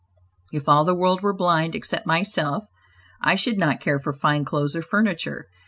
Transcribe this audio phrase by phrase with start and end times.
[0.51, 2.63] If all the world were blind except myself
[3.21, 5.45] I should not care for fine clothes or furniture."